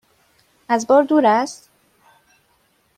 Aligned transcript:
از 0.69 0.87
بار 0.87 1.03
دور 1.03 1.25
است؟ 1.25 1.69